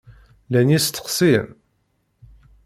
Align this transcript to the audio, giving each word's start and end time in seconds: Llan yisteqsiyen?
Llan 0.47 0.69
yisteqsiyen? 0.73 1.49